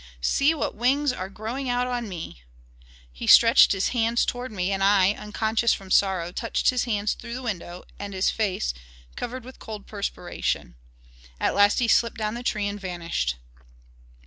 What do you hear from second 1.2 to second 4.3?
growing out on me!' He stretched his hands